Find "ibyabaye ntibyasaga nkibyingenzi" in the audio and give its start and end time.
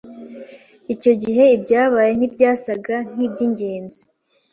1.55-4.01